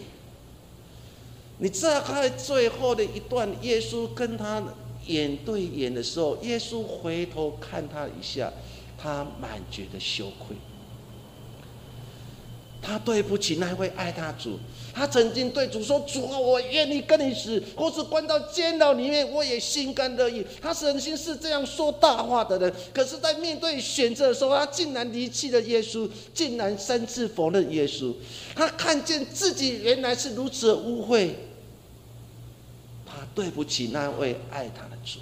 [1.58, 4.62] 你再看最后的一段，耶稣跟他
[5.06, 8.52] 眼对眼的时候，耶稣回头看他一下，
[8.98, 10.56] 他满觉得羞愧。
[12.82, 14.58] 他对不起那位爱他主，
[14.94, 28.14] 他曾经对主说：“主啊，我愿意跟你死，或是关到监牢里面，我也心甘乐意。”他曾经是这样说大话的人，可是，在面对选择的时候，他竟然离弃了耶稣，竟然三次否认耶稣。
[28.54, 31.32] 他看见自己原来是如此的污秽，
[33.04, 35.18] 他对不起那位爱他的主。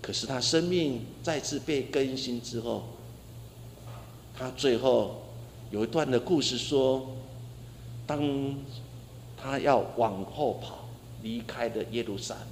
[0.00, 2.84] 可是，他生命再次被更新之后，
[4.34, 5.26] 他最后。
[5.70, 7.06] 有一段的故事说，
[8.06, 8.20] 当
[9.36, 10.88] 他要往后跑，
[11.22, 12.44] 离开的耶路撒冷，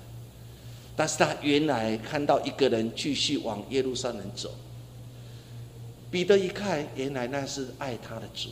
[0.95, 4.51] 但是他原来看到一个人继续往耶路撒冷走。
[6.11, 8.51] 彼得一看，原来那是爱他的主，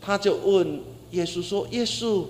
[0.00, 0.80] 他就问
[1.10, 2.26] 耶稣说：“耶稣，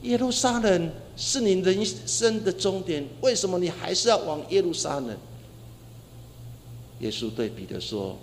[0.00, 5.16] 耶路撒冷是你人生的终点，为什么你还是要往耶路撒冷？”
[7.00, 8.18] 耶稣对彼得说：“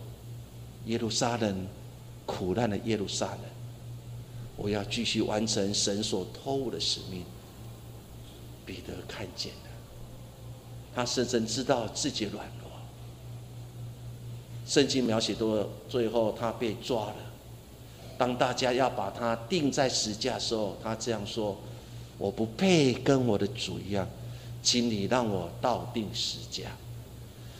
[0.87, 1.67] 耶路撒冷。”
[2.29, 3.39] 苦难的耶路撒冷，
[4.55, 7.25] 我要继续完成神所托付的使命。
[8.67, 9.69] 彼得看见了，
[10.93, 12.69] 他深深知道自己软弱。
[14.67, 17.15] 圣经描写到最后，他被抓了。
[18.15, 21.57] 当大家要把他钉在石架的时候，他这样说
[22.19, 24.07] ：“我不配跟我的主一样，
[24.61, 26.65] 请你让我倒定石架。”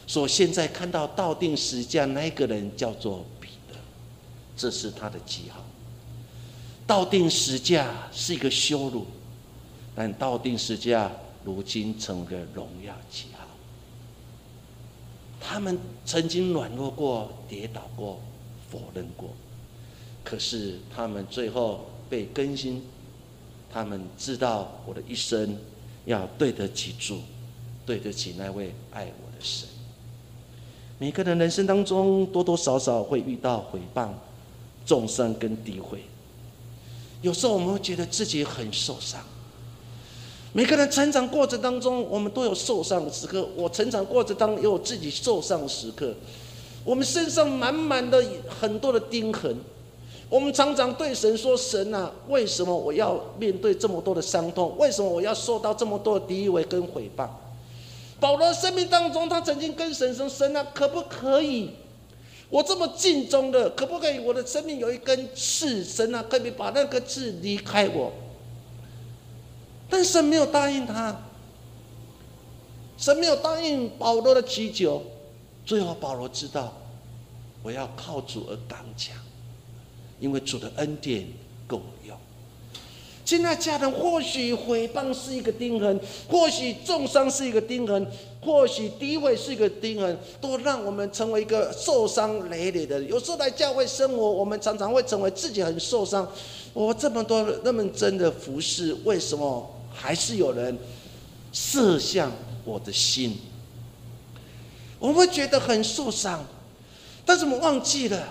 [0.06, 3.26] 说现在看到倒定石架那个人叫做。
[4.60, 5.64] 这是他的记号。
[6.86, 9.06] 道定十架是一个羞辱，
[9.96, 11.10] 但道定十架
[11.46, 13.46] 如今成了荣耀记号。
[15.40, 18.20] 他们曾经软弱过、跌倒过、
[18.70, 19.30] 否认过，
[20.26, 22.84] 可是他们最后被更新。
[23.72, 25.56] 他们知道我的一生
[26.06, 27.20] 要对得起主，
[27.86, 29.70] 对得起那位爱我的神。
[30.98, 34.10] 每个人人生当中多多少少会遇到诽谤。
[34.86, 36.04] 重伤跟诋毁，
[37.22, 39.22] 有时候我们会觉得自己很受伤。
[40.52, 43.48] 每个人成长过程当中，我们都有受伤的时刻。
[43.56, 46.14] 我成长过程当中也有自己受伤的时刻。
[46.84, 48.24] 我们身上满满的
[48.60, 49.56] 很多的钉痕。
[50.28, 54.76] 我们常常对神说：“神啊，为什么我要面对这么多的伤痛？
[54.78, 57.28] 为什么我要受到这么多的诋毁跟毁谤？”
[58.20, 61.72] 保罗生命当中，他曾经跟神说：“神啊，可不可以？”
[62.50, 64.20] 我这么尽忠的，可不可以？
[64.20, 68.12] 我的生命有一根刺，神啊，可不可以把那个刺离开我。
[69.90, 71.22] 但神没有答应他，
[72.98, 75.04] 神没有答应保罗的祈求。
[75.66, 76.74] 最后保罗知道，
[77.62, 79.16] 我要靠主而刚强，
[80.20, 81.28] 因为主的恩典
[81.68, 82.18] 够用。
[83.24, 88.08] 亲爱家人，或许毁谤是一个钉痕，或许重伤是一个钉痕，
[88.42, 93.10] 或许诋毁是一个钉痕，都让我们成为一个受伤累累的人。
[93.10, 96.26] 有时候来教会生活，我们常常会成为自己很受伤。
[96.74, 100.78] 我这么多那么真的服侍，为什么还是有人
[101.52, 102.32] 射向
[102.64, 103.38] 我的心？
[105.00, 106.46] 我会觉得很受伤，
[107.26, 108.24] 但是我们忘记了，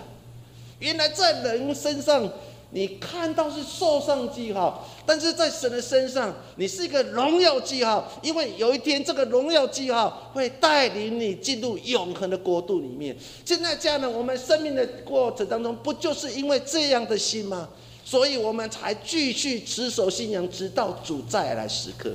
[0.79, 2.31] 原来在人身上。
[2.71, 13.17] 你看到是受伤记号，但是在神的身上，你是一个荣耀记号，因为有一天这个荣耀记号会带领你进入永恒的国度里面。
[13.43, 17.69] 现在家人，我们生命的过程当中，不就是因为这样的心吗？
[18.05, 22.11] 所以我们才继续持守信仰，直到主再来时刻。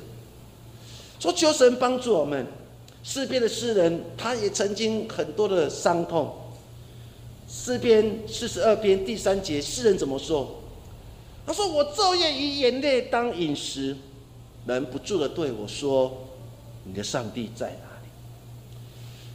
[1.20, 2.46] 说求神帮助我们，
[3.02, 6.32] 诗篇的诗人，他也曾经很多的伤痛。
[7.56, 10.56] 诗篇四十二篇第三节，诗人怎么说？
[11.46, 13.96] 他说：“我昼夜以眼泪当饮食，
[14.66, 16.26] 忍不住的对我说
[16.84, 18.10] ：‘你的上帝在哪里？’”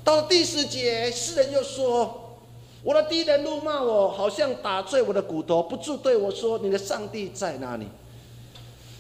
[0.03, 2.35] 到了第四节，诗人又说
[2.83, 7.87] ：“我的敌人怒骂我，好像打碎我的骨头，不住对我说：‘你的上帝在哪里？’”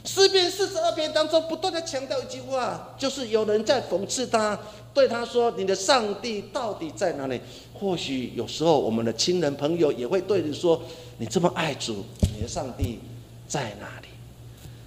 [0.04, 4.58] 诗篇四十二篇当中不断的强调一句话，就是有人在讽刺他，
[4.94, 7.38] 对他说：“你的上帝到底在哪里？”
[7.74, 10.80] 或许有时候我们的亲人朋友也会对你说
[11.18, 13.00] ：“你这么爱主，你的上帝
[13.46, 14.08] 在哪里？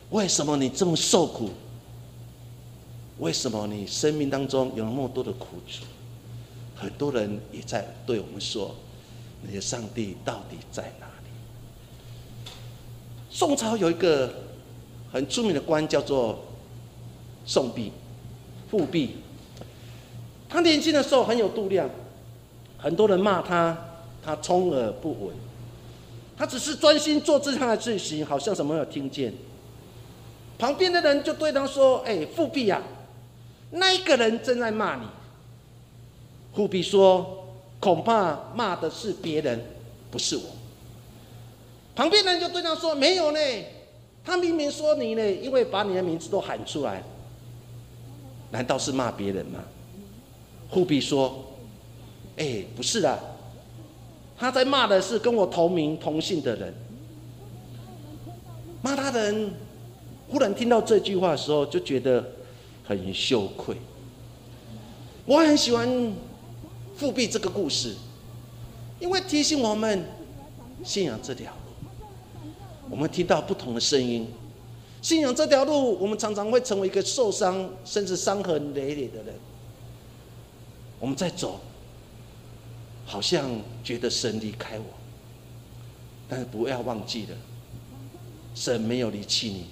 [0.10, 1.52] 为什么你这么受苦？
[3.20, 5.84] 为什么你生命当中有那么多的苦楚？”
[6.76, 8.74] 很多人也在对我们说
[9.46, 11.30] ：“你的上帝到底在哪里？”
[13.30, 14.34] 宋朝有一个。
[15.12, 16.40] 很著名的官叫做
[17.46, 17.92] 宋弼、
[18.70, 19.18] 富弼。
[20.48, 21.90] 他年轻的时候很有度量，
[22.78, 23.78] 很多人骂他，
[24.24, 25.36] 他充耳不闻。
[26.38, 29.34] 他只是专心做这项的事情，好像什么没有听见。
[30.58, 32.82] 旁边的人就对他说：“哎，富弼啊，
[33.72, 35.04] 那一个人正在骂你。”
[36.56, 37.46] 富弼说
[37.80, 39.64] ：“恐怕骂的是别人，
[40.10, 40.44] 不是我。”
[41.96, 43.40] 旁边的人就对他说：“没有呢。”
[44.24, 47.04] 他明明说你呢，因为把你的名字都喊出来，
[48.52, 49.60] 难道是骂别人吗？
[50.70, 51.44] 护比说
[52.38, 53.20] ：“哎，不是的，
[54.38, 56.74] 他在骂的是跟我同名同姓的人。
[58.82, 59.52] 骂他的人
[60.30, 62.24] 忽然听到这句话的时候，就觉得
[62.86, 63.76] 很羞愧。
[65.26, 66.14] 我很喜欢
[66.96, 67.96] 复辟这个故事，
[69.00, 70.06] 因为提醒我们
[70.84, 71.52] 信仰这条。”
[72.92, 74.28] 我们听到不同的声音，
[75.02, 79.34] 信仰这条路，我们常常会成为一个受伤甚至伤痕累累的人。
[81.00, 81.62] 我们在走，
[83.06, 83.50] 好像
[83.82, 84.84] 觉得神离开我，
[86.28, 87.38] 但是不要忘记了，
[88.54, 89.68] 神没有离弃你，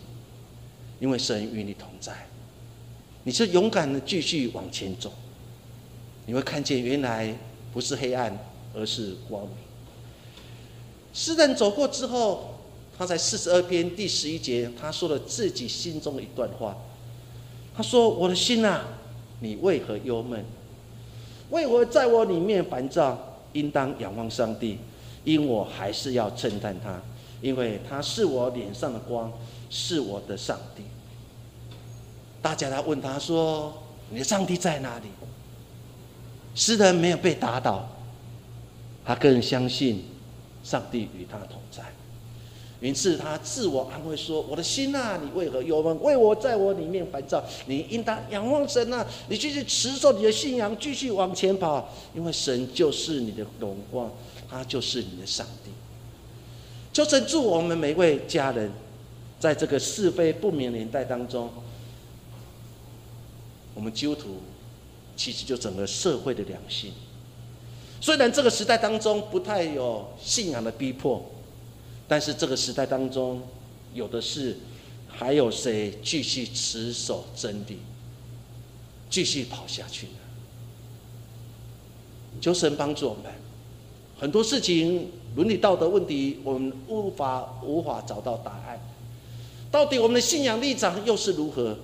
[1.01, 2.25] 因为神与你同在。
[3.25, 5.11] 你是勇敢的继续往前走，
[6.25, 7.35] 你会看见原来
[7.73, 8.39] 不是黑暗，
[8.73, 9.55] 而是光明。
[11.13, 12.55] 诗人走过之后。
[12.99, 16.75] 他在四十二篇第十一节，他说了自己心中的一段话。
[17.73, 18.85] 他说：“我的心啊，
[19.39, 20.43] 你为何忧闷？
[21.49, 23.37] 为何在我里面烦躁？
[23.53, 24.77] 应当仰望上帝，
[25.23, 27.01] 因我还是要称赞他，
[27.41, 29.31] 因为他是我脸上的光，
[29.69, 30.83] 是我的上帝。”
[32.43, 33.81] 大家来问他说
[34.11, 35.05] ：“你的上帝在哪里？”
[36.53, 37.87] 诗人没有被打倒，
[39.05, 40.03] 他更相信
[40.65, 41.81] 上帝与他同在。
[42.81, 46.01] 于是他自我安慰说：“我的心啊，你为何忧闷？
[46.01, 47.43] 为我在我里面烦躁？
[47.65, 49.05] 你应当仰望神啊！
[49.27, 54.09] 你继续持守你的信仰，继续往前跑，因为神就是你的荣光，
[54.49, 55.71] 他就是你的上帝。
[56.93, 58.71] 求神祝我们每位家人，
[59.41, 61.49] 在这个是非不明年代当中，
[63.75, 64.37] 我们基督徒
[65.17, 66.93] 其实就整个社会的良心。
[67.99, 71.21] 虽然这个时代当中不太有信仰的逼迫。”
[72.09, 73.39] 但是这个时代当中，
[73.93, 74.57] 有的是，
[75.07, 77.77] 还有谁继续持守真理，
[79.11, 80.13] 继续跑下去呢？
[82.41, 83.25] 求神帮助我们。
[84.19, 88.79] 很多事情伦理道德问题，我们无法无法找到答案。
[89.69, 91.77] 到底我们的信仰立场又是如何？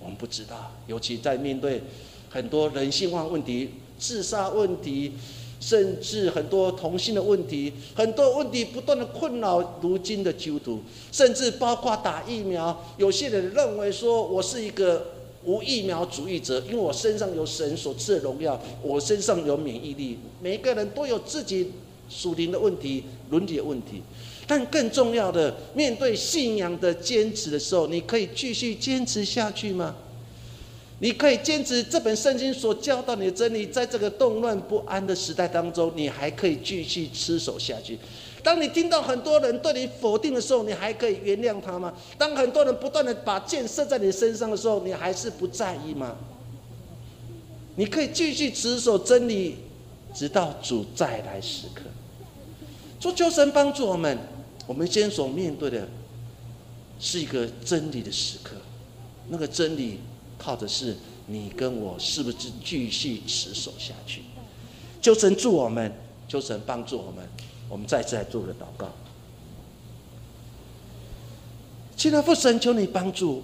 [0.00, 0.72] 我们不知道。
[0.88, 1.80] 尤其在面对
[2.28, 5.12] 很多人性化问题、自杀问题。
[5.60, 10.80] 甚至很多同性的问题，很多问题不断的困扰如今的基督徒，
[11.12, 12.84] 甚至包括打疫苗。
[12.96, 15.06] 有些人认为说，我是一个
[15.44, 20.18] 无疫苗主义者，因为我身上有神所赐的荣耀，我身上有免疫力。
[20.40, 21.70] 每个人都有自己
[22.08, 24.02] 属灵的问题、伦理的问题，
[24.46, 29.94] 但更重要的，面对信仰的坚持的时候，你可以继续坚持下去吗？
[31.02, 37.98] 你可以坚持这本圣经所教导你的真理，在这个动乱不安的时代当中，你还可以继续持守下去。
[38.42, 41.92] 当你听到很多人对你否定的时候，你还可以原谅他吗？
[42.18, 46.14] 当很多人不断的把箭射在你身上的时候，你还是不在意吗？
[47.76, 49.56] 你可以继续持守真理，
[50.14, 51.84] 直到主再来时刻。
[52.98, 54.18] 求求神帮助我们，
[54.66, 55.88] 我们今天所面对的
[56.98, 58.56] 是一个真理的时刻，
[59.28, 60.00] 那个真理。
[60.40, 64.22] 靠的是你跟我是不是继续持守下去？
[65.02, 65.92] 求神助我们，
[66.26, 67.28] 求神帮助我们。
[67.68, 68.88] 我们再次来做个祷告。
[71.96, 73.42] 亲爱的父神，求你帮助，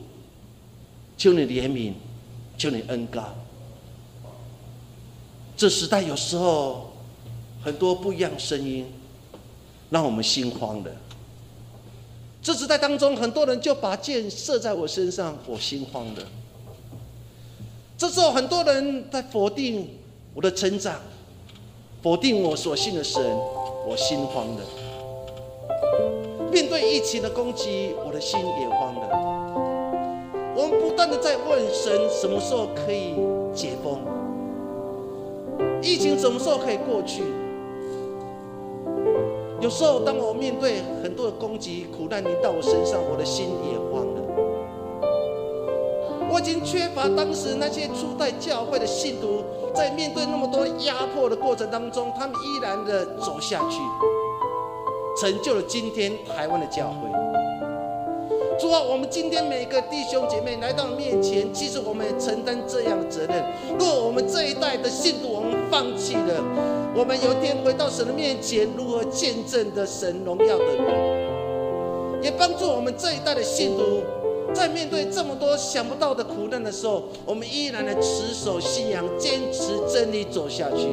[1.17, 1.93] 求你怜悯，
[2.59, 3.35] 求你恩高。
[5.57, 6.93] 这时代有时候
[7.63, 8.87] 很多不一样声音，
[9.91, 10.95] 让我们心慌的。
[12.43, 16.27] 这时代当中，很多人就把箭射在我身上，我心慌的。
[17.99, 19.89] 这时候，很多人在否定
[20.35, 20.97] 我的成长，
[22.03, 23.23] 否定我所信的神，
[23.89, 24.63] 我心慌了。
[26.53, 29.09] 面对疫情的攻击，我的心也慌了。
[30.55, 33.15] 我们不断的在问神，什么时候可以
[33.55, 33.99] 解封？
[35.81, 37.23] 疫情什么时候可以过去？
[39.63, 44.07] 有时候，当我面对很多的攻击、苦难临到我身上，我的心也慌。
[46.37, 49.43] 我已经缺乏当时那些初代教会的信徒，
[49.75, 53.81] 在面对那么多压迫的过程当中，他们依然的走下去，
[55.19, 57.09] 成就了今天台湾的教会。
[58.61, 63.43] 主啊，我们今天每个弟兄姐妹来到面前，其实我们也承担这样的责任。
[63.79, 66.45] 若我们这一代的信徒，我们放弃了，
[66.95, 74.03] 我们有一天回到神的面前，如何见证的神荣耀的人，也帮助我们这一代的信徒，
[74.55, 80.89] 在面对这么多想不到的苦难的时候，我们依然的持守信仰，坚持真理走下去，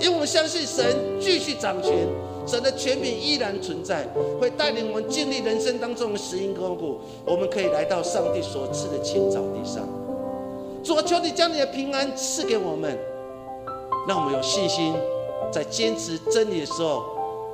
[0.00, 0.84] 因为我们相信神
[1.20, 2.06] 继续掌权。
[2.46, 4.06] 神的权柄依然存在，
[4.38, 6.98] 会带领我们经历人生当中的石英高谷。
[7.24, 9.82] 我们可以来到上帝所赐的青草地上。
[10.82, 12.98] 主，求你将你的平安赐给我们，
[14.06, 14.92] 让我们有信心，
[15.50, 17.02] 在坚持真理的时候，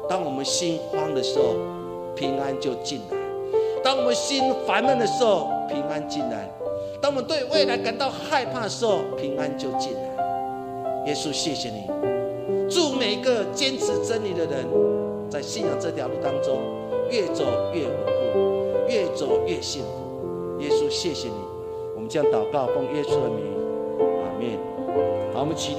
[0.08, 1.54] 当我们心慌的时候，
[2.16, 3.16] 平安就进来；
[3.82, 6.48] 当我们心烦闷的时候，平安进来；
[7.00, 10.00] 当我们对未来感到害怕的时候，平安就进来。
[11.06, 11.88] 耶稣，谢谢你。
[12.68, 14.66] 祝每一个坚持真理的人，
[15.30, 16.58] 在信仰这条路当中，
[17.10, 17.96] 越走越稳
[18.32, 20.60] 固，越走越幸福。
[20.60, 21.34] 耶稣，谢谢你，
[21.96, 23.46] 我们将祷告奉耶稣的名，
[23.98, 24.58] 阿门。
[25.32, 25.78] 好，我们起立。